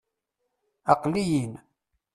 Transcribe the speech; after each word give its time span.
Aql-iyi-n. 0.93 1.53